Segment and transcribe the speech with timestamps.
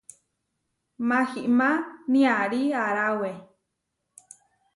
[1.09, 1.69] Mahimá
[2.11, 3.31] niarí aráwe.